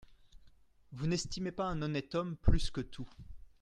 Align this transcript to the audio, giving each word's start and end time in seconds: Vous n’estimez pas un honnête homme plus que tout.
Vous 0.93 1.05
n’estimez 1.05 1.51
pas 1.51 1.67
un 1.67 1.83
honnête 1.83 2.15
homme 2.15 2.35
plus 2.35 2.71
que 2.71 2.81
tout. 2.81 3.05